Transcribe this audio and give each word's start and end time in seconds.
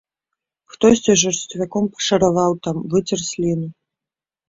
Хтосьці 0.75 1.17
жарсцвяком 1.25 1.85
пашараваў 1.93 2.51
там, 2.67 2.75
выцер 2.97 3.19
сліну. 3.29 3.67